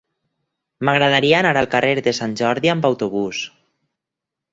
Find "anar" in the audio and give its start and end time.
1.41-1.51